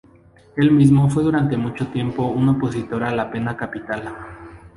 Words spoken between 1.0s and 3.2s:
fue durante mucho tiempo un opositor a